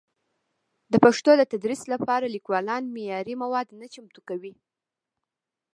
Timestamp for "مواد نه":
3.43-3.87